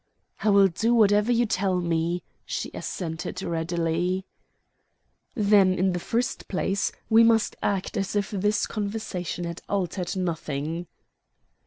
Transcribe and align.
"I 0.41 0.49
will 0.49 0.67
do 0.67 0.95
whatever 0.95 1.31
you 1.31 1.45
tell 1.45 1.79
me," 1.79 2.23
she 2.43 2.71
assented 2.73 3.43
readily. 3.43 4.25
"Then 5.35 5.75
in 5.75 5.91
the 5.91 5.99
first 5.99 6.47
place 6.47 6.91
we 7.07 7.23
must 7.23 7.55
act 7.61 7.95
as 7.97 8.15
if 8.15 8.31
this 8.31 8.65
conversation 8.65 9.43
had 9.45 9.61
altered 9.69 10.15
nothing." 10.15 10.87